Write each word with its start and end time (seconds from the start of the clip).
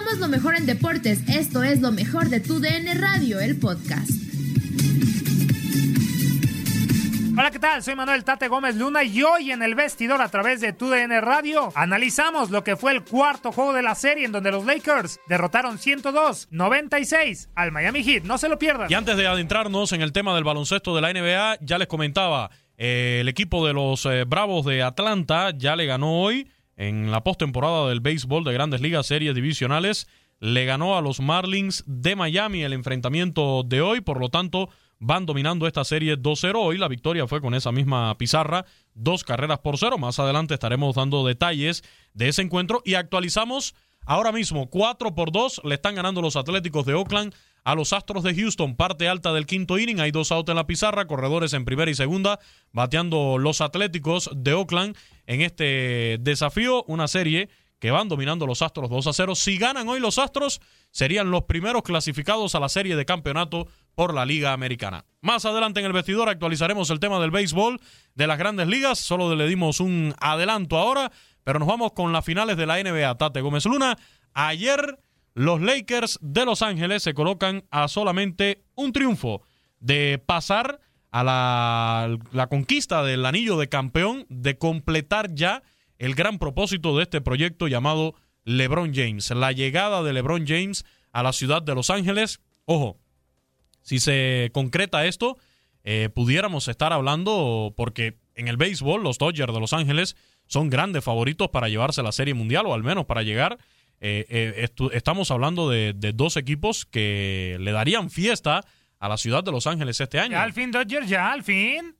Somos 0.00 0.18
lo 0.18 0.28
mejor 0.28 0.56
en 0.56 0.64
deportes. 0.64 1.28
Esto 1.28 1.62
es 1.62 1.82
lo 1.82 1.92
mejor 1.92 2.30
de 2.30 2.40
tu 2.40 2.58
DN 2.58 2.94
Radio, 2.94 3.38
el 3.38 3.58
podcast. 3.58 4.10
Hola, 7.36 7.50
¿qué 7.50 7.58
tal? 7.58 7.82
Soy 7.82 7.94
Manuel 7.96 8.24
Tate 8.24 8.48
Gómez 8.48 8.76
Luna 8.76 9.04
y 9.04 9.22
hoy 9.22 9.50
en 9.50 9.62
el 9.62 9.74
vestidor 9.74 10.22
a 10.22 10.30
través 10.30 10.62
de 10.62 10.72
TUDN 10.72 11.20
Radio 11.20 11.70
analizamos 11.74 12.48
lo 12.48 12.64
que 12.64 12.76
fue 12.76 12.92
el 12.92 13.04
cuarto 13.04 13.52
juego 13.52 13.74
de 13.74 13.82
la 13.82 13.94
serie 13.94 14.24
en 14.24 14.32
donde 14.32 14.50
los 14.50 14.64
Lakers 14.64 15.20
derrotaron 15.28 15.76
102-96 15.76 17.48
al 17.54 17.70
Miami 17.70 18.02
Heat. 18.02 18.24
No 18.24 18.38
se 18.38 18.48
lo 18.48 18.58
pierdan. 18.58 18.90
Y 18.90 18.94
antes 18.94 19.18
de 19.18 19.26
adentrarnos 19.26 19.92
en 19.92 20.00
el 20.00 20.12
tema 20.12 20.34
del 20.34 20.44
baloncesto 20.44 20.96
de 20.96 21.02
la 21.02 21.12
NBA, 21.12 21.58
ya 21.60 21.76
les 21.76 21.88
comentaba, 21.88 22.50
eh, 22.78 23.18
el 23.20 23.28
equipo 23.28 23.66
de 23.66 23.74
los 23.74 24.06
eh, 24.06 24.24
Bravos 24.24 24.64
de 24.64 24.82
Atlanta 24.82 25.50
ya 25.54 25.76
le 25.76 25.84
ganó 25.84 26.22
hoy 26.22 26.48
en 26.80 27.10
la 27.10 27.22
postemporada 27.22 27.90
del 27.90 28.00
béisbol 28.00 28.42
de 28.42 28.54
grandes 28.54 28.80
ligas, 28.80 29.06
series 29.06 29.34
divisionales. 29.34 30.08
Le 30.38 30.64
ganó 30.64 30.96
a 30.96 31.02
los 31.02 31.20
Marlins 31.20 31.84
de 31.86 32.16
Miami 32.16 32.62
el 32.62 32.72
enfrentamiento 32.72 33.62
de 33.62 33.82
hoy, 33.82 34.00
por 34.00 34.18
lo 34.18 34.30
tanto 34.30 34.70
van 34.98 35.26
dominando 35.26 35.66
esta 35.66 35.84
serie 35.84 36.16
2-0. 36.16 36.54
Hoy 36.56 36.78
la 36.78 36.88
victoria 36.88 37.26
fue 37.26 37.42
con 37.42 37.52
esa 37.52 37.70
misma 37.70 38.16
pizarra, 38.16 38.64
dos 38.94 39.24
carreras 39.24 39.58
por 39.58 39.76
cero. 39.76 39.98
Más 39.98 40.18
adelante 40.18 40.54
estaremos 40.54 40.94
dando 40.96 41.26
detalles 41.26 41.84
de 42.14 42.28
ese 42.28 42.40
encuentro 42.40 42.80
y 42.86 42.94
actualizamos 42.94 43.74
ahora 44.06 44.32
mismo 44.32 44.70
4 44.70 45.14
por 45.14 45.32
2. 45.32 45.60
Le 45.64 45.74
están 45.74 45.96
ganando 45.96 46.22
los 46.22 46.36
Atléticos 46.36 46.86
de 46.86 46.94
Oakland 46.94 47.34
a 47.64 47.74
los 47.74 47.92
Astros 47.92 48.22
de 48.22 48.34
Houston, 48.34 48.76
parte 48.76 49.08
alta 49.08 49.32
del 49.32 49.46
quinto 49.46 49.78
inning. 49.78 50.00
Hay 50.00 50.10
dos 50.10 50.32
outs 50.32 50.50
en 50.50 50.56
la 50.56 50.66
pizarra, 50.66 51.06
corredores 51.06 51.52
en 51.52 51.64
primera 51.64 51.90
y 51.90 51.94
segunda, 51.94 52.38
bateando 52.72 53.38
los 53.38 53.60
Atléticos 53.60 54.30
de 54.34 54.54
Oakland 54.54 54.96
en 55.26 55.40
este 55.42 56.18
desafío. 56.20 56.84
Una 56.84 57.08
serie 57.08 57.48
que 57.80 57.90
van 57.90 58.08
dominando 58.08 58.46
los 58.46 58.62
Astros 58.62 58.90
2 58.90 59.06
a 59.06 59.12
0. 59.12 59.34
Si 59.34 59.56
ganan 59.56 59.88
hoy 59.88 60.00
los 60.00 60.18
Astros, 60.18 60.60
serían 60.90 61.30
los 61.30 61.44
primeros 61.44 61.82
clasificados 61.82 62.54
a 62.54 62.60
la 62.60 62.68
serie 62.68 62.94
de 62.94 63.06
campeonato 63.06 63.66
por 63.94 64.14
la 64.14 64.26
Liga 64.26 64.52
Americana. 64.52 65.06
Más 65.22 65.44
adelante 65.46 65.80
en 65.80 65.86
el 65.86 65.92
vestidor 65.92 66.28
actualizaremos 66.28 66.90
el 66.90 67.00
tema 67.00 67.18
del 67.20 67.30
béisbol 67.30 67.80
de 68.14 68.26
las 68.26 68.38
grandes 68.38 68.68
ligas. 68.68 68.98
Solo 68.98 69.34
le 69.34 69.48
dimos 69.48 69.80
un 69.80 70.14
adelanto 70.20 70.76
ahora, 70.76 71.10
pero 71.42 71.58
nos 71.58 71.66
vamos 71.66 71.92
con 71.92 72.12
las 72.12 72.24
finales 72.24 72.58
de 72.58 72.66
la 72.66 72.82
NBA. 72.82 73.16
Tate 73.16 73.40
Gómez 73.40 73.64
Luna. 73.64 73.96
Ayer 74.34 74.98
los 75.34 75.60
Lakers 75.60 76.18
de 76.22 76.44
Los 76.44 76.62
Ángeles 76.62 77.02
se 77.02 77.14
colocan 77.14 77.64
a 77.70 77.88
solamente 77.88 78.62
un 78.74 78.92
triunfo 78.92 79.42
de 79.78 80.22
pasar 80.24 80.80
a 81.10 81.24
la, 81.24 82.18
la, 82.32 82.46
conquista 82.48 83.02
del 83.02 83.26
anillo 83.26 83.56
de 83.58 83.68
campeón, 83.68 84.26
de 84.28 84.58
completar 84.58 85.34
ya 85.34 85.62
el 85.98 86.14
gran 86.14 86.38
propósito 86.38 86.96
de 86.96 87.02
este 87.02 87.20
proyecto 87.20 87.68
llamado 87.68 88.14
LeBron 88.44 88.92
James. 88.94 89.30
La 89.30 89.52
llegada 89.52 90.02
de 90.02 90.12
LeBron 90.12 90.46
James 90.46 90.84
a 91.12 91.22
la 91.22 91.32
ciudad 91.32 91.62
de 91.62 91.74
Los 91.74 91.90
Ángeles. 91.90 92.40
Ojo, 92.64 92.98
si 93.82 93.98
se 93.98 94.50
concreta 94.52 95.06
esto, 95.06 95.36
eh, 95.84 96.10
pudiéramos 96.14 96.68
estar 96.68 96.92
hablando, 96.92 97.74
porque 97.76 98.18
en 98.34 98.48
el 98.48 98.56
béisbol 98.56 99.02
los 99.02 99.18
Dodgers 99.18 99.52
de 99.52 99.60
Los 99.60 99.72
Ángeles 99.72 100.16
son 100.46 100.70
grandes 100.70 101.04
favoritos 101.04 101.48
para 101.48 101.68
llevarse 101.68 102.02
la 102.02 102.12
Serie 102.12 102.34
Mundial 102.34 102.66
o 102.66 102.74
al 102.74 102.82
menos 102.82 103.06
para 103.06 103.22
llegar 103.22 103.58
eh, 104.00 104.26
eh, 104.28 104.68
estamos 104.92 105.30
hablando 105.30 105.68
de, 105.68 105.92
de, 105.94 106.12
dos 106.12 106.36
equipos 106.36 106.86
que 106.86 107.58
le 107.60 107.72
darían 107.72 108.10
fiesta 108.10 108.64
a 108.98 109.08
la 109.08 109.16
ciudad 109.16 109.44
de 109.44 109.52
Los 109.52 109.66
Ángeles 109.66 110.00
este 110.00 110.18
año. 110.18 110.32
Ya 110.32 110.42
al 110.42 110.52
fin, 110.52 110.70
Dodgers, 110.70 111.08
ya 111.08 111.32
al 111.32 111.42
fin. 111.42 111.96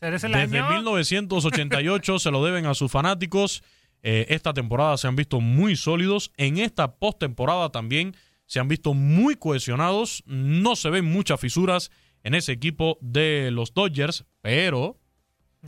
Desde 0.00 0.62
1988 0.62 2.18
se 2.18 2.30
lo 2.30 2.44
deben 2.44 2.66
a 2.66 2.74
sus 2.74 2.90
fanáticos. 2.90 3.62
Eh, 4.02 4.26
esta 4.30 4.52
temporada 4.52 4.96
se 4.96 5.06
han 5.06 5.14
visto 5.14 5.40
muy 5.40 5.76
sólidos. 5.76 6.32
En 6.36 6.58
esta 6.58 6.96
postemporada 6.96 7.70
también 7.70 8.16
se 8.46 8.58
han 8.58 8.66
visto 8.66 8.94
muy 8.94 9.36
cohesionados. 9.36 10.24
No 10.26 10.74
se 10.74 10.90
ven 10.90 11.04
muchas 11.04 11.38
fisuras 11.38 11.90
en 12.24 12.34
ese 12.34 12.52
equipo 12.52 12.98
de 13.00 13.50
los 13.52 13.74
Dodgers, 13.74 14.24
pero, 14.40 14.98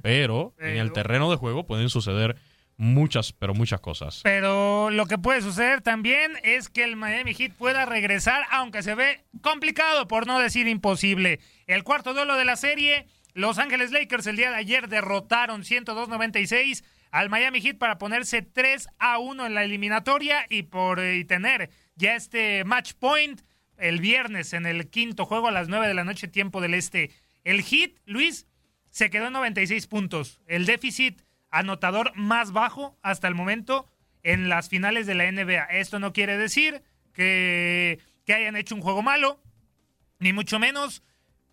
pero, 0.02 0.54
pero. 0.56 0.68
en 0.68 0.78
el 0.78 0.92
terreno 0.92 1.30
de 1.30 1.36
juego 1.36 1.64
pueden 1.66 1.88
suceder 1.88 2.36
muchas, 2.76 3.32
pero 3.32 3.54
muchas 3.54 3.80
cosas. 3.80 4.20
Pero 4.22 4.90
lo 4.90 5.06
que 5.06 5.18
puede 5.18 5.40
suceder 5.42 5.80
también 5.80 6.32
es 6.42 6.68
que 6.68 6.84
el 6.84 6.96
Miami 6.96 7.34
Heat 7.34 7.52
pueda 7.52 7.86
regresar, 7.86 8.44
aunque 8.50 8.82
se 8.82 8.94
ve 8.94 9.24
complicado, 9.40 10.08
por 10.08 10.26
no 10.26 10.38
decir 10.38 10.66
imposible. 10.66 11.40
El 11.66 11.84
cuarto 11.84 12.14
duelo 12.14 12.36
de 12.36 12.44
la 12.44 12.56
serie, 12.56 13.06
Los 13.32 13.58
Ángeles 13.58 13.90
Lakers 13.90 14.26
el 14.26 14.36
día 14.36 14.50
de 14.50 14.56
ayer 14.56 14.88
derrotaron 14.88 15.62
102-96 15.62 16.84
al 17.10 17.30
Miami 17.30 17.60
Heat 17.60 17.78
para 17.78 17.98
ponerse 17.98 18.42
3 18.42 18.88
a 18.98 19.18
1 19.18 19.46
en 19.46 19.54
la 19.54 19.64
eliminatoria 19.64 20.46
y 20.50 20.64
por 20.64 21.00
y 21.00 21.24
tener 21.24 21.70
ya 21.94 22.16
este 22.16 22.64
match 22.64 22.94
point 22.94 23.40
el 23.76 24.00
viernes 24.00 24.52
en 24.52 24.66
el 24.66 24.88
quinto 24.88 25.26
juego 25.26 25.48
a 25.48 25.52
las 25.52 25.68
9 25.68 25.86
de 25.86 25.94
la 25.94 26.04
noche 26.04 26.28
tiempo 26.28 26.60
del 26.60 26.74
este. 26.74 27.10
El 27.44 27.62
Heat, 27.62 27.92
Luis, 28.06 28.46
se 28.90 29.10
quedó 29.10 29.26
en 29.26 29.32
96 29.32 29.86
puntos. 29.86 30.40
El 30.46 30.66
déficit 30.66 31.22
anotador 31.54 32.12
más 32.16 32.52
bajo 32.52 32.98
hasta 33.02 33.28
el 33.28 33.34
momento 33.34 33.86
en 34.22 34.48
las 34.48 34.68
finales 34.68 35.06
de 35.06 35.14
la 35.14 35.30
NBA. 35.30 35.64
Esto 35.64 35.98
no 35.98 36.12
quiere 36.12 36.36
decir 36.36 36.82
que, 37.12 38.00
que 38.24 38.34
hayan 38.34 38.56
hecho 38.56 38.74
un 38.74 38.80
juego 38.80 39.02
malo, 39.02 39.40
ni 40.18 40.32
mucho 40.32 40.58
menos. 40.58 41.02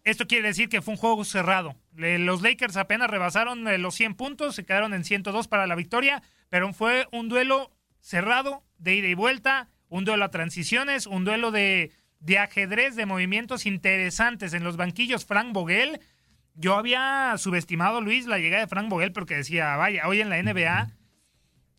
Esto 0.03 0.27
quiere 0.27 0.47
decir 0.47 0.69
que 0.69 0.81
fue 0.81 0.95
un 0.95 0.99
juego 0.99 1.23
cerrado. 1.23 1.75
Los 1.93 2.41
Lakers 2.41 2.77
apenas 2.77 3.11
rebasaron 3.11 3.67
eh, 3.67 3.77
los 3.77 3.93
100 3.95 4.15
puntos, 4.15 4.55
se 4.55 4.65
quedaron 4.65 4.93
en 4.93 5.03
102 5.03 5.47
para 5.47 5.67
la 5.67 5.75
victoria, 5.75 6.23
pero 6.49 6.73
fue 6.73 7.07
un 7.11 7.29
duelo 7.29 7.71
cerrado, 7.99 8.63
de 8.79 8.95
ida 8.95 9.07
y 9.07 9.13
vuelta, 9.13 9.69
un 9.89 10.05
duelo 10.05 10.25
a 10.25 10.31
transiciones, 10.31 11.05
un 11.05 11.25
duelo 11.25 11.51
de, 11.51 11.91
de 12.19 12.39
ajedrez, 12.39 12.95
de 12.95 13.05
movimientos 13.05 13.67
interesantes 13.67 14.53
en 14.53 14.63
los 14.63 14.77
banquillos. 14.77 15.25
Frank 15.25 15.53
Vogel 15.53 15.99
yo 16.55 16.75
había 16.75 17.35
subestimado, 17.37 18.01
Luis, 18.01 18.25
la 18.25 18.39
llegada 18.39 18.63
de 18.63 18.67
Frank 18.67 18.89
Vogel 18.89 19.11
porque 19.11 19.35
decía, 19.35 19.75
vaya, 19.75 20.07
hoy 20.07 20.21
en 20.21 20.29
la 20.29 20.41
NBA 20.41 20.89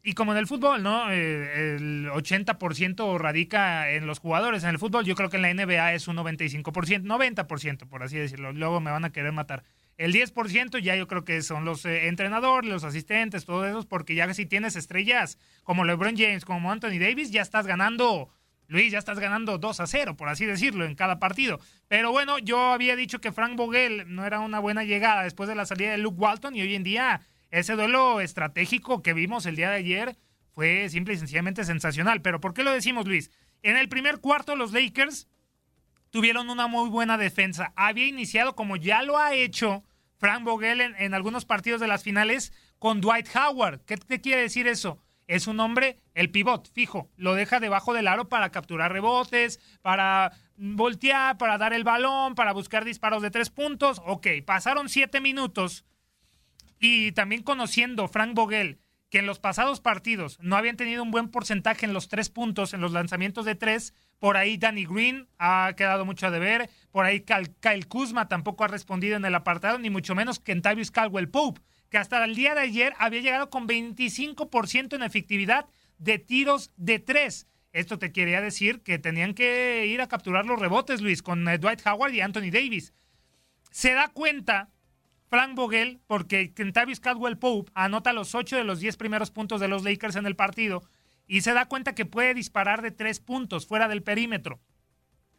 y 0.04 0.14
como 0.14 0.32
en 0.32 0.38
el 0.38 0.48
fútbol, 0.48 0.82
¿no? 0.82 1.10
Eh, 1.12 1.76
el 1.76 2.08
80% 2.08 3.18
radica 3.18 3.90
en 3.90 4.06
los 4.06 4.18
jugadores. 4.18 4.64
En 4.64 4.70
el 4.70 4.78
fútbol 4.78 5.04
yo 5.04 5.14
creo 5.14 5.30
que 5.30 5.36
en 5.36 5.42
la 5.42 5.54
NBA 5.54 5.94
es 5.94 6.08
un 6.08 6.16
95%, 6.16 7.04
90%, 7.04 7.88
por 7.88 8.02
así 8.02 8.16
decirlo. 8.16 8.52
Luego 8.52 8.80
me 8.80 8.90
van 8.90 9.04
a 9.04 9.12
querer 9.12 9.32
matar. 9.32 9.62
El 9.98 10.12
10% 10.12 10.78
ya 10.80 10.96
yo 10.96 11.06
creo 11.06 11.24
que 11.24 11.42
son 11.42 11.64
los 11.64 11.84
eh, 11.84 12.08
entrenadores, 12.08 12.68
los 12.68 12.82
asistentes, 12.82 13.44
todos 13.44 13.68
esos, 13.68 13.86
porque 13.86 14.16
ya 14.16 14.32
si 14.34 14.46
tienes 14.46 14.74
estrellas 14.74 15.38
como 15.62 15.84
LeBron 15.84 16.16
James, 16.16 16.44
como 16.44 16.72
Anthony 16.72 16.98
Davis, 16.98 17.30
ya 17.30 17.42
estás 17.42 17.66
ganando, 17.68 18.30
Luis, 18.72 18.90
ya 18.90 18.98
estás 18.98 19.18
ganando 19.18 19.58
2 19.58 19.80
a 19.80 19.86
0, 19.86 20.16
por 20.16 20.30
así 20.30 20.46
decirlo, 20.46 20.86
en 20.86 20.94
cada 20.94 21.18
partido. 21.18 21.60
Pero 21.88 22.10
bueno, 22.10 22.38
yo 22.38 22.72
había 22.72 22.96
dicho 22.96 23.20
que 23.20 23.30
Frank 23.30 23.54
Vogel 23.54 24.04
no 24.06 24.24
era 24.24 24.40
una 24.40 24.60
buena 24.60 24.82
llegada 24.82 25.24
después 25.24 25.46
de 25.46 25.54
la 25.54 25.66
salida 25.66 25.90
de 25.90 25.98
Luke 25.98 26.18
Walton 26.18 26.56
y 26.56 26.62
hoy 26.62 26.74
en 26.74 26.82
día 26.82 27.20
ese 27.50 27.74
duelo 27.74 28.22
estratégico 28.22 29.02
que 29.02 29.12
vimos 29.12 29.44
el 29.44 29.56
día 29.56 29.68
de 29.68 29.76
ayer 29.76 30.16
fue 30.54 30.88
simple 30.88 31.12
y 31.12 31.18
sencillamente 31.18 31.64
sensacional. 31.64 32.22
Pero 32.22 32.40
¿por 32.40 32.54
qué 32.54 32.62
lo 32.62 32.72
decimos, 32.72 33.06
Luis? 33.06 33.30
En 33.62 33.76
el 33.76 33.90
primer 33.90 34.20
cuarto 34.20 34.56
los 34.56 34.72
Lakers 34.72 35.28
tuvieron 36.08 36.48
una 36.48 36.66
muy 36.66 36.88
buena 36.88 37.18
defensa. 37.18 37.74
Había 37.76 38.06
iniciado, 38.06 38.56
como 38.56 38.76
ya 38.76 39.02
lo 39.02 39.18
ha 39.18 39.34
hecho 39.34 39.84
Frank 40.16 40.44
Vogel 40.44 40.80
en, 40.80 41.12
algunos 41.12 41.44
partidos 41.44 41.78
de 41.78 41.88
las 41.88 42.02
finales, 42.02 42.54
con 42.78 43.02
Dwight 43.02 43.28
Howard. 43.36 43.80
¿Qué 43.84 43.98
te 43.98 44.22
quiere 44.22 44.40
decir 44.40 44.66
eso? 44.66 44.98
Es 45.26 45.46
un 45.46 45.60
hombre, 45.60 45.98
el 46.14 46.30
pivot, 46.30 46.70
fijo, 46.72 47.10
lo 47.16 47.34
deja 47.34 47.60
debajo 47.60 47.94
del 47.94 48.08
aro 48.08 48.28
para 48.28 48.50
capturar 48.50 48.92
rebotes, 48.92 49.60
para 49.80 50.32
voltear, 50.56 51.38
para 51.38 51.58
dar 51.58 51.72
el 51.72 51.84
balón, 51.84 52.34
para 52.34 52.52
buscar 52.52 52.84
disparos 52.84 53.22
de 53.22 53.30
tres 53.30 53.50
puntos. 53.50 54.02
Ok, 54.04 54.26
pasaron 54.44 54.88
siete 54.88 55.20
minutos 55.20 55.84
y 56.78 57.12
también 57.12 57.42
conociendo 57.42 58.08
Frank 58.08 58.34
Vogel 58.34 58.80
que 59.12 59.18
en 59.18 59.26
los 59.26 59.38
pasados 59.38 59.80
partidos 59.80 60.38
no 60.40 60.56
habían 60.56 60.78
tenido 60.78 61.02
un 61.02 61.10
buen 61.10 61.28
porcentaje 61.28 61.84
en 61.84 61.92
los 61.92 62.08
tres 62.08 62.30
puntos, 62.30 62.72
en 62.72 62.80
los 62.80 62.92
lanzamientos 62.92 63.44
de 63.44 63.54
tres. 63.54 63.92
Por 64.18 64.38
ahí 64.38 64.56
Danny 64.56 64.86
Green 64.86 65.28
ha 65.38 65.74
quedado 65.76 66.06
mucho 66.06 66.28
a 66.28 66.30
deber. 66.30 66.70
Por 66.90 67.04
ahí 67.04 67.20
Kyle 67.20 67.86
Kuzma 67.88 68.28
tampoco 68.28 68.64
ha 68.64 68.68
respondido 68.68 69.18
en 69.18 69.26
el 69.26 69.34
apartado, 69.34 69.78
ni 69.78 69.90
mucho 69.90 70.14
menos 70.14 70.38
Kentavious 70.38 70.90
Caldwell 70.90 71.28
Pope, 71.28 71.60
que 71.92 71.98
hasta 71.98 72.24
el 72.24 72.34
día 72.34 72.54
de 72.54 72.62
ayer 72.62 72.94
había 72.98 73.20
llegado 73.20 73.50
con 73.50 73.68
25% 73.68 74.96
en 74.96 75.02
efectividad 75.02 75.66
de 75.98 76.18
tiros 76.18 76.72
de 76.78 76.98
tres. 76.98 77.46
Esto 77.74 77.98
te 77.98 78.12
quería 78.12 78.40
decir 78.40 78.80
que 78.80 78.98
tenían 78.98 79.34
que 79.34 79.84
ir 79.84 80.00
a 80.00 80.08
capturar 80.08 80.46
los 80.46 80.58
rebotes, 80.58 81.02
Luis, 81.02 81.22
con 81.22 81.46
eh, 81.46 81.58
Dwight 81.58 81.86
Howard 81.86 82.14
y 82.14 82.22
Anthony 82.22 82.50
Davis. 82.50 82.94
Se 83.70 83.92
da 83.92 84.08
cuenta 84.08 84.70
Frank 85.28 85.54
Vogel, 85.54 86.00
porque 86.06 86.54
Kentavious 86.54 86.98
Caldwell 86.98 87.36
Pope 87.36 87.70
anota 87.74 88.14
los 88.14 88.34
8 88.34 88.56
de 88.56 88.64
los 88.64 88.80
10 88.80 88.96
primeros 88.96 89.30
puntos 89.30 89.60
de 89.60 89.68
los 89.68 89.84
Lakers 89.84 90.16
en 90.16 90.24
el 90.24 90.34
partido 90.34 90.82
y 91.26 91.42
se 91.42 91.52
da 91.52 91.66
cuenta 91.66 91.94
que 91.94 92.06
puede 92.06 92.32
disparar 92.32 92.80
de 92.80 92.90
3 92.90 93.20
puntos 93.20 93.66
fuera 93.66 93.86
del 93.86 94.02
perímetro. 94.02 94.62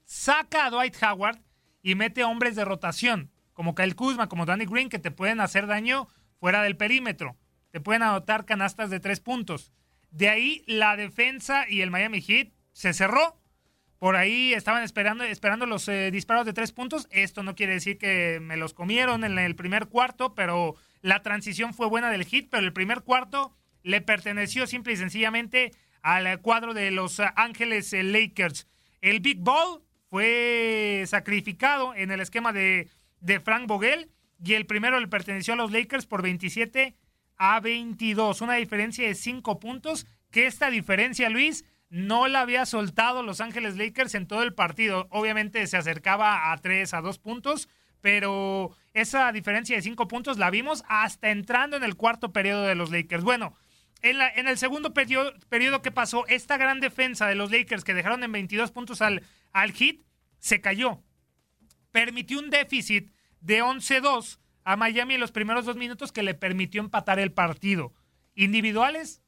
Saca 0.05 0.67
a 0.67 0.69
Dwight 0.69 1.01
Howard 1.01 1.41
y 1.81 1.95
mete 1.95 2.23
hombres 2.23 2.55
de 2.55 2.63
rotación, 2.63 3.31
como 3.53 3.73
Kyle 3.73 3.95
Kuzma, 3.95 4.29
como 4.29 4.45
Danny 4.45 4.65
Green, 4.65 4.89
que 4.89 4.99
te 4.99 5.09
pueden 5.09 5.41
hacer 5.41 5.65
daño 5.65 6.07
fuera 6.43 6.61
del 6.61 6.75
perímetro. 6.75 7.37
Te 7.71 7.79
pueden 7.79 8.03
anotar 8.03 8.43
canastas 8.43 8.89
de 8.89 8.99
3 8.99 9.21
puntos. 9.21 9.71
De 10.11 10.27
ahí 10.27 10.61
la 10.67 10.97
defensa 10.97 11.65
y 11.69 11.79
el 11.79 11.89
Miami 11.89 12.21
Heat 12.21 12.49
se 12.73 12.91
cerró 12.91 13.39
por 13.97 14.17
ahí 14.17 14.53
estaban 14.53 14.83
esperando, 14.83 15.23
esperando 15.23 15.65
los 15.65 15.87
eh, 15.87 16.11
disparos 16.11 16.45
de 16.45 16.51
tres 16.51 16.73
puntos. 16.73 17.07
Esto 17.11 17.43
no 17.43 17.55
quiere 17.55 17.71
decir 17.71 17.97
que 17.97 18.39
me 18.41 18.57
los 18.57 18.73
comieron 18.73 19.23
en 19.23 19.39
el 19.39 19.55
primer 19.55 19.87
cuarto, 19.87 20.35
pero 20.35 20.75
la 20.99 21.21
transición 21.21 21.73
fue 21.73 21.87
buena 21.87 22.11
del 22.11 22.25
hit, 22.25 22.49
pero 22.51 22.65
el 22.65 22.73
primer 22.73 23.03
cuarto 23.03 23.55
le 23.81 24.01
perteneció 24.01 24.67
simple 24.67 24.91
y 24.91 24.97
sencillamente 24.97 25.71
al 26.01 26.41
cuadro 26.41 26.73
de 26.73 26.91
los 26.91 27.21
Ángeles 27.37 27.93
Lakers. 27.93 28.67
El 28.99 29.21
Big 29.21 29.39
Ball 29.39 29.81
fue 30.09 31.05
sacrificado 31.07 31.95
en 31.95 32.11
el 32.11 32.19
esquema 32.19 32.51
de, 32.51 32.89
de 33.21 33.39
Frank 33.39 33.67
Vogel 33.67 34.09
y 34.43 34.53
el 34.53 34.65
primero 34.65 34.99
le 34.99 35.07
perteneció 35.07 35.53
a 35.53 35.57
los 35.57 35.71
Lakers 35.71 36.05
por 36.05 36.21
27 36.21 36.95
a 37.37 37.59
22, 37.59 38.41
una 38.41 38.55
diferencia 38.55 39.07
de 39.07 39.15
cinco 39.15 39.59
puntos, 39.59 40.05
que 40.31 40.47
esta 40.47 40.69
diferencia, 40.69 41.29
Luis, 41.29 41.65
no 41.89 42.27
la 42.27 42.41
había 42.41 42.65
soltado 42.65 43.23
Los 43.23 43.39
Ángeles 43.39 43.77
Lakers 43.77 44.15
en 44.15 44.27
todo 44.27 44.43
el 44.43 44.53
partido. 44.53 45.07
Obviamente 45.11 45.65
se 45.67 45.77
acercaba 45.77 46.51
a 46.51 46.57
tres, 46.57 46.93
a 46.93 47.01
dos 47.01 47.19
puntos, 47.19 47.69
pero 48.01 48.75
esa 48.93 49.31
diferencia 49.31 49.75
de 49.75 49.81
cinco 49.81 50.07
puntos 50.07 50.37
la 50.37 50.49
vimos 50.49 50.83
hasta 50.87 51.29
entrando 51.29 51.77
en 51.77 51.83
el 51.83 51.95
cuarto 51.95 52.33
periodo 52.33 52.63
de 52.63 52.75
los 52.75 52.91
Lakers. 52.91 53.23
Bueno, 53.23 53.55
en 54.01 54.47
el 54.47 54.57
segundo 54.57 54.93
periodo, 54.93 55.33
periodo, 55.47 55.81
que 55.81 55.91
pasó, 55.91 56.27
esta 56.27 56.57
gran 56.57 56.81
defensa 56.81 57.27
de 57.27 57.35
los 57.35 57.51
Lakers 57.51 57.85
que 57.85 57.93
dejaron 57.93 58.23
en 58.23 58.31
22 58.33 58.71
puntos 58.71 59.01
al, 59.01 59.23
al 59.53 59.71
hit, 59.71 60.01
se 60.39 60.59
cayó. 60.59 61.01
Permitió 61.91 62.39
un 62.39 62.49
déficit 62.49 63.13
de 63.43 63.61
11-2 63.61 64.39
a 64.63 64.75
Miami 64.77 65.15
en 65.15 65.19
los 65.19 65.31
primeros 65.31 65.65
dos 65.65 65.75
minutos 65.75 66.11
que 66.11 66.23
le 66.23 66.33
permitió 66.33 66.81
empatar 66.81 67.19
el 67.19 67.31
partido. 67.31 67.93
Individuales, 68.35 69.21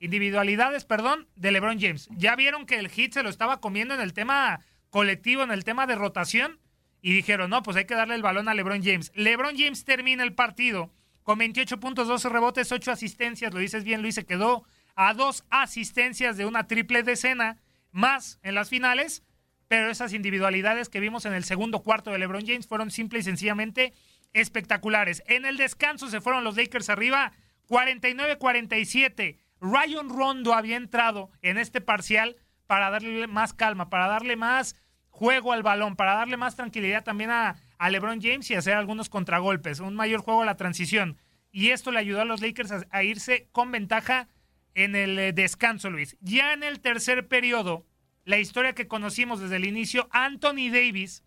individualidades, 0.00 0.84
perdón, 0.84 1.28
de 1.36 1.52
LeBron 1.52 1.78
James. 1.78 2.08
Ya 2.16 2.34
vieron 2.34 2.66
que 2.66 2.78
el 2.78 2.88
hit 2.88 3.12
se 3.12 3.22
lo 3.22 3.28
estaba 3.28 3.60
comiendo 3.60 3.94
en 3.94 4.00
el 4.00 4.14
tema 4.14 4.60
colectivo, 4.90 5.42
en 5.42 5.50
el 5.50 5.64
tema 5.64 5.86
de 5.86 5.94
rotación, 5.94 6.58
y 7.02 7.12
dijeron, 7.12 7.50
no, 7.50 7.62
pues 7.62 7.76
hay 7.76 7.84
que 7.84 7.94
darle 7.94 8.14
el 8.14 8.22
balón 8.22 8.48
a 8.48 8.54
LeBron 8.54 8.82
James. 8.82 9.12
LeBron 9.14 9.56
James 9.56 9.84
termina 9.84 10.24
el 10.24 10.34
partido 10.34 10.90
con 11.22 11.38
28 11.38 11.78
puntos, 11.78 12.08
12 12.08 12.28
rebotes, 12.30 12.72
8 12.72 12.90
asistencias, 12.90 13.52
lo 13.52 13.60
dices 13.60 13.84
bien, 13.84 14.00
Luis, 14.00 14.14
se 14.14 14.24
quedó 14.24 14.64
a 14.94 15.12
dos 15.12 15.44
asistencias 15.50 16.38
de 16.38 16.46
una 16.46 16.66
triple 16.66 17.02
decena 17.02 17.58
más 17.92 18.40
en 18.42 18.54
las 18.54 18.70
finales, 18.70 19.22
pero 19.68 19.90
esas 19.90 20.12
individualidades 20.12 20.88
que 20.88 21.00
vimos 21.00 21.26
en 21.26 21.34
el 21.34 21.44
segundo 21.44 21.82
cuarto 21.82 22.10
de 22.10 22.18
LeBron 22.18 22.46
James 22.46 22.66
fueron 22.66 22.90
simple 22.90 23.20
y 23.20 23.22
sencillamente 23.22 23.92
espectaculares. 24.32 25.22
En 25.26 25.44
el 25.44 25.56
descanso 25.56 26.08
se 26.08 26.20
fueron 26.20 26.44
los 26.44 26.56
Lakers 26.56 26.90
arriba 26.90 27.32
49-47 27.68 29.38
Ryan 29.60 30.08
Rondo 30.08 30.54
había 30.54 30.76
entrado 30.76 31.30
en 31.42 31.58
este 31.58 31.80
parcial 31.80 32.36
para 32.66 32.90
darle 32.90 33.26
más 33.26 33.54
calma, 33.54 33.90
para 33.90 34.06
darle 34.06 34.36
más 34.36 34.76
juego 35.10 35.52
al 35.52 35.62
balón, 35.62 35.96
para 35.96 36.14
darle 36.14 36.36
más 36.36 36.54
tranquilidad 36.54 37.02
también 37.02 37.30
a, 37.30 37.56
LeBron 37.90 38.20
James 38.20 38.50
y 38.50 38.54
hacer 38.54 38.74
algunos 38.74 39.08
contragolpes, 39.08 39.80
un 39.80 39.94
mayor 39.94 40.20
juego 40.20 40.42
a 40.42 40.46
la 40.46 40.56
transición. 40.56 41.16
Y 41.50 41.70
esto 41.70 41.90
le 41.90 42.00
ayudó 42.00 42.20
a 42.20 42.24
los 42.24 42.40
Lakers 42.40 42.86
a, 42.90 43.02
irse 43.02 43.48
con 43.52 43.70
ventaja 43.70 44.28
en 44.74 44.94
el 44.94 45.18
eh, 45.18 45.32
descanso, 45.32 45.88
Luis. 45.88 46.16
Ya 46.20 46.52
en 46.52 46.62
el 46.62 46.80
tercer 46.80 47.26
periodo, 47.26 47.86
la 48.28 48.38
historia 48.38 48.74
que 48.74 48.88
conocimos 48.88 49.40
desde 49.40 49.56
el 49.56 49.64
inicio, 49.64 50.06
Anthony 50.12 50.68
Davis, 50.70 51.24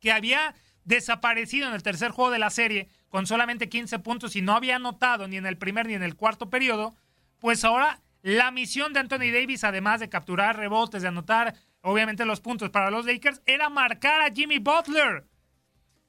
que 0.00 0.12
había 0.12 0.54
desaparecido 0.82 1.68
en 1.68 1.74
el 1.74 1.82
tercer 1.82 2.10
juego 2.10 2.30
de 2.30 2.38
la 2.38 2.48
serie 2.48 2.88
con 3.10 3.26
solamente 3.26 3.68
15 3.68 3.98
puntos 3.98 4.34
y 4.34 4.40
no 4.40 4.54
había 4.54 4.76
anotado 4.76 5.28
ni 5.28 5.36
en 5.36 5.44
el 5.44 5.58
primer 5.58 5.86
ni 5.86 5.92
en 5.92 6.02
el 6.02 6.16
cuarto 6.16 6.48
periodo, 6.48 6.96
pues 7.38 7.64
ahora 7.64 8.00
la 8.22 8.50
misión 8.50 8.94
de 8.94 9.00
Anthony 9.00 9.30
Davis, 9.30 9.62
además 9.62 10.00
de 10.00 10.08
capturar 10.08 10.56
rebotes, 10.56 11.02
de 11.02 11.08
anotar 11.08 11.54
obviamente 11.82 12.24
los 12.24 12.40
puntos 12.40 12.70
para 12.70 12.90
los 12.90 13.04
Lakers, 13.04 13.42
era 13.44 13.68
marcar 13.68 14.22
a 14.22 14.32
Jimmy 14.32 14.58
Butler. 14.58 15.26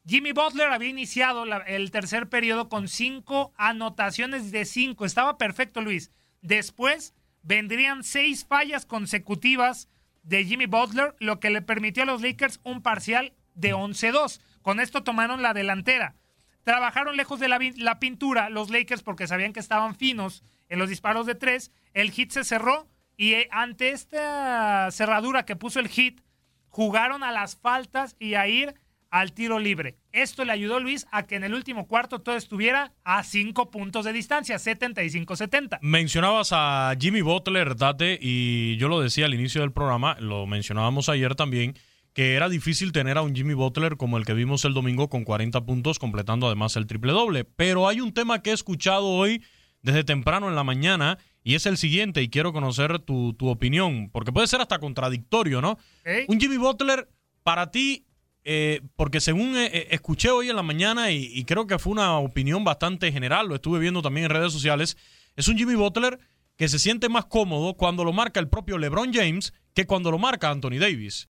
Jimmy 0.07 0.31
Butler 0.31 0.69
había 0.69 0.87
iniciado 0.87 1.43
el 1.43 1.91
tercer 1.91 2.29
periodo 2.29 2.69
con 2.69 2.87
cinco 2.87 3.51
anotaciones 3.57 4.53
de 4.53 4.63
cinco. 4.63 5.03
Estaba 5.03 5.37
perfecto, 5.37 5.81
Luis. 5.81 6.11
Después 6.41 7.13
vendrían 7.41 8.05
seis 8.05 8.45
fallas 8.45 8.85
consecutivas 8.85 9.89
de 10.23 10.45
Jimmy 10.45 10.65
Butler, 10.65 11.15
lo 11.19 11.39
que 11.39 11.49
le 11.49 11.61
permitió 11.61 12.03
a 12.03 12.05
los 12.05 12.21
Lakers 12.21 12.59
un 12.63 12.81
parcial 12.81 13.33
de 13.53 13.73
11-2. 13.73 14.41
Con 14.61 14.79
esto 14.79 15.03
tomaron 15.03 15.41
la 15.41 15.53
delantera. 15.53 16.15
Trabajaron 16.63 17.17
lejos 17.17 17.39
de 17.39 17.49
la, 17.49 17.59
la, 17.75 17.99
pintura 17.99 18.49
los 18.49 18.69
Lakers 18.69 19.03
porque 19.03 19.27
sabían 19.27 19.51
que 19.51 19.59
estaban 19.59 19.95
finos 19.95 20.43
en 20.69 20.79
los 20.79 20.89
disparos 20.89 21.25
de 21.25 21.35
tres, 21.35 21.71
el 21.93 22.11
hit 22.11 22.31
se 22.31 22.45
cerró 22.45 22.87
y 23.17 23.33
eh, 23.33 23.49
ante 23.51 23.89
esta 23.89 24.89
cerradura 24.91 25.45
que 25.45 25.57
puso 25.57 25.79
el 25.79 25.89
hit, 25.89 26.21
jugaron 26.69 27.23
a 27.23 27.31
las 27.31 27.57
faltas 27.57 28.15
y 28.17 28.35
a 28.35 28.47
ir 28.47 28.73
al 29.13 29.33
tiro 29.33 29.59
libre. 29.59 29.95
Esto 30.11 30.43
le 30.43 30.53
ayudó 30.53 30.79
Luis 30.79 31.05
a 31.11 31.21
que 31.27 31.35
en 31.35 31.43
el 31.43 31.53
último 31.53 31.87
cuarto 31.87 32.21
todo 32.21 32.35
estuviera 32.35 32.93
a 33.03 33.23
cinco 33.23 33.69
puntos 33.69 34.05
de 34.05 34.11
distancia, 34.11 34.55
75-70. 34.55 35.77
Mencionabas 35.83 36.49
a 36.51 36.91
Jimmy 36.99 37.21
Butler, 37.21 37.75
Date, 37.75 38.17
y 38.19 38.75
yo 38.77 38.87
lo 38.87 39.01
decía 39.01 39.25
al 39.25 39.35
inicio 39.35 39.61
del 39.61 39.71
programa, 39.71 40.17
lo 40.19 40.47
mencionábamos 40.47 41.09
ayer 41.09 41.35
también, 41.35 41.75
que 42.13 42.33
era 42.33 42.49
difícil 42.49 42.91
tener 42.91 43.19
a 43.19 43.21
un 43.21 43.35
Jimmy 43.35 43.53
Butler 43.53 43.97
como 43.97 44.17
el 44.17 44.25
que 44.25 44.33
vimos 44.33 44.65
el 44.65 44.73
domingo 44.73 45.09
con 45.09 45.25
40 45.25 45.63
puntos, 45.63 45.99
completando 45.99 46.47
además 46.47 46.75
el 46.75 46.87
triple 46.87 47.11
doble. 47.11 47.45
Pero 47.45 47.87
hay 47.87 48.01
un 48.01 48.15
tema 48.15 48.41
que 48.41 48.49
he 48.49 48.53
escuchado 48.53 49.05
hoy 49.05 49.43
desde 49.83 50.03
temprano 50.03 50.49
en 50.49 50.55
la 50.55 50.63
mañana 50.63 51.19
y 51.43 51.53
es 51.53 51.67
el 51.67 51.77
siguiente 51.77 52.23
y 52.23 52.29
quiero 52.29 52.51
conocer 52.51 52.97
tu, 52.97 53.35
opinión, 53.41 54.09
porque 54.09 54.31
puede 54.31 54.47
ser 54.47 54.59
hasta 54.59 54.79
contradictorio, 54.79 55.61
¿no? 55.61 55.77
Un 56.27 56.39
Jimmy 56.39 56.57
Butler 56.57 57.09
para 57.43 57.69
ti, 57.69 58.07
eh, 58.43 58.81
porque 58.95 59.21
según 59.21 59.55
eh, 59.55 59.69
eh, 59.73 59.87
escuché 59.91 60.29
hoy 60.29 60.49
en 60.49 60.55
la 60.55 60.63
mañana 60.63 61.11
y, 61.11 61.31
y, 61.33 61.45
creo 61.45 61.65
que 61.65 61.79
fue 61.79 61.93
una 61.93 62.17
opinión 62.17 62.63
bastante 62.63 63.11
general, 63.11 63.47
lo 63.47 63.55
estuve 63.55 63.79
viendo 63.79 64.01
también 64.01 64.25
en 64.25 64.31
redes 64.31 64.51
sociales, 64.51 64.97
es 65.35 65.47
un 65.47 65.57
Jimmy 65.57 65.75
Butler 65.75 66.19
que 66.57 66.67
se 66.67 66.79
siente 66.79 67.09
más 67.09 67.25
cómodo 67.25 67.75
cuando 67.75 68.03
lo 68.03 68.13
marca 68.13 68.39
el 68.39 68.49
propio 68.49 68.77
LeBron 68.77 69.13
James 69.13 69.53
que 69.73 69.85
cuando 69.87 70.11
lo 70.11 70.19
marca 70.19 70.49
Anthony 70.49 70.77
Davis 70.79 71.29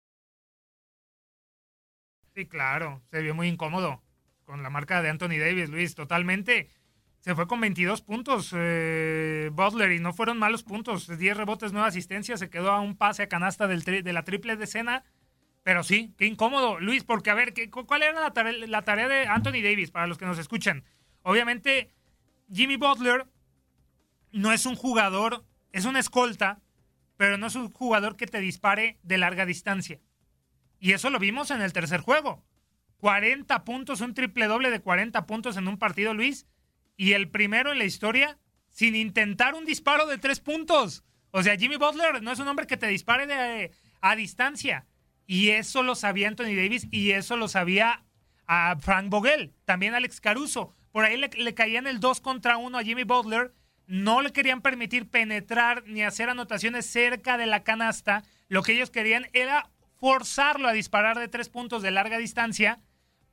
Sí, 2.35 2.45
claro, 2.45 3.01
se 3.11 3.21
vio 3.21 3.35
muy 3.35 3.47
incómodo 3.47 4.01
con 4.45 4.63
la 4.63 4.69
marca 4.69 5.01
de 5.01 5.09
Anthony 5.09 5.37
Davis, 5.39 5.69
Luis, 5.69 5.95
totalmente. 5.95 6.69
Se 7.19 7.35
fue 7.35 7.47
con 7.47 7.61
22 7.61 8.01
puntos 8.01 8.51
eh, 8.55 9.49
Butler 9.53 9.91
y 9.91 9.99
no 9.99 10.13
fueron 10.13 10.39
malos 10.39 10.63
puntos. 10.63 11.07
10 11.07 11.37
rebotes, 11.37 11.71
9 11.71 11.87
asistencias, 11.87 12.39
se 12.39 12.49
quedó 12.49 12.71
a 12.71 12.81
un 12.81 12.97
pase 12.97 13.23
a 13.23 13.29
canasta 13.29 13.67
del 13.67 13.83
de 13.83 14.13
la 14.13 14.23
triple 14.23 14.55
decena. 14.55 15.03
Pero 15.63 15.83
sí, 15.83 16.13
qué 16.17 16.25
incómodo, 16.25 16.79
Luis, 16.79 17.03
porque 17.03 17.29
a 17.29 17.35
ver, 17.35 17.53
¿qué, 17.53 17.69
¿cuál 17.69 18.01
era 18.01 18.19
la 18.19 18.33
tarea, 18.33 18.53
la 18.67 18.81
tarea 18.81 19.07
de 19.07 19.27
Anthony 19.27 19.61
Davis 19.61 19.91
para 19.91 20.07
los 20.07 20.17
que 20.17 20.25
nos 20.25 20.39
escuchan? 20.39 20.83
Obviamente, 21.21 21.91
Jimmy 22.51 22.77
Butler 22.77 23.27
no 24.31 24.51
es 24.51 24.65
un 24.65 24.75
jugador, 24.75 25.45
es 25.71 25.85
una 25.85 25.99
escolta, 25.99 26.59
pero 27.17 27.37
no 27.37 27.47
es 27.47 27.55
un 27.55 27.71
jugador 27.71 28.15
que 28.15 28.25
te 28.25 28.39
dispare 28.39 28.97
de 29.03 29.17
larga 29.19 29.45
distancia. 29.45 29.99
Y 30.81 30.93
eso 30.93 31.11
lo 31.11 31.19
vimos 31.19 31.51
en 31.51 31.61
el 31.61 31.71
tercer 31.71 32.01
juego. 32.01 32.43
40 32.97 33.63
puntos, 33.63 34.01
un 34.01 34.13
triple 34.13 34.47
doble 34.47 34.71
de 34.71 34.81
40 34.81 35.25
puntos 35.27 35.55
en 35.55 35.67
un 35.67 35.77
partido, 35.77 36.13
Luis. 36.13 36.47
Y 36.97 37.13
el 37.13 37.29
primero 37.29 37.71
en 37.71 37.77
la 37.77 37.85
historia 37.85 38.37
sin 38.69 38.95
intentar 38.95 39.53
un 39.53 39.65
disparo 39.65 40.07
de 40.07 40.17
tres 40.17 40.39
puntos. 40.39 41.03
O 41.29 41.43
sea, 41.43 41.55
Jimmy 41.55 41.75
Butler 41.75 42.21
no 42.23 42.31
es 42.31 42.39
un 42.39 42.47
hombre 42.47 42.67
que 42.67 42.77
te 42.77 42.87
dispare 42.87 43.71
a 44.01 44.15
distancia. 44.15 44.87
Y 45.27 45.49
eso 45.49 45.83
lo 45.83 45.95
sabía 45.95 46.27
Anthony 46.27 46.55
Davis 46.55 46.87
y 46.91 47.11
eso 47.11 47.37
lo 47.37 47.47
sabía 47.47 48.03
a 48.47 48.75
Frank 48.79 49.09
Vogel, 49.09 49.53
también 49.65 49.93
Alex 49.93 50.19
Caruso. 50.19 50.73
Por 50.91 51.05
ahí 51.05 51.15
le, 51.15 51.29
le 51.29 51.53
caían 51.53 51.87
el 51.87 51.99
2 51.99 52.21
contra 52.21 52.57
1 52.57 52.77
a 52.77 52.83
Jimmy 52.83 53.03
Butler. 53.03 53.53
No 53.87 54.21
le 54.21 54.33
querían 54.33 54.61
permitir 54.61 55.09
penetrar 55.09 55.83
ni 55.85 56.03
hacer 56.03 56.29
anotaciones 56.29 56.85
cerca 56.85 57.37
de 57.37 57.45
la 57.45 57.63
canasta. 57.63 58.23
Lo 58.47 58.63
que 58.63 58.73
ellos 58.73 58.89
querían 58.89 59.27
era 59.33 59.70
forzarlo 60.01 60.67
a 60.67 60.73
disparar 60.73 61.19
de 61.19 61.27
tres 61.27 61.47
puntos 61.47 61.83
de 61.83 61.91
larga 61.91 62.17
distancia 62.17 62.81